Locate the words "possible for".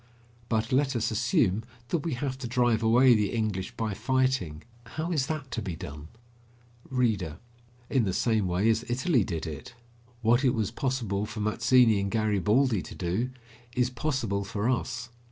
10.71-11.39, 13.91-14.67